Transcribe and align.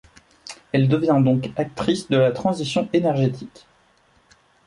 Elle 0.71 0.89
devient 0.89 1.21
donc 1.23 1.51
actrice 1.57 2.09
de 2.09 2.17
la 2.17 2.31
transition 2.31 2.89
énergétique. 2.91 3.67